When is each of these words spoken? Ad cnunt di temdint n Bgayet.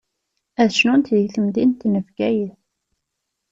Ad 0.61 0.69
cnunt 0.75 1.13
di 1.17 1.27
temdint 1.33 1.81
n 1.87 1.93
Bgayet. 2.05 2.57